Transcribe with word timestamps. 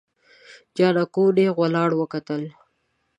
جانکو 0.75 1.23
نيغ 1.35 1.55
ورته 1.61 1.95
وکتل. 1.99 2.41